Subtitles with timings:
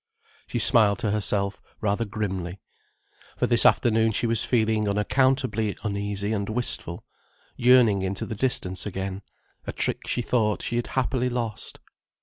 [0.47, 2.59] She smiled to herself rather grimly.
[3.37, 7.05] For this afternoon she was feeling unaccountably uneasy and wistful,
[7.55, 9.21] yearning into the distance again:
[9.67, 11.79] a trick she thought she had happily lost.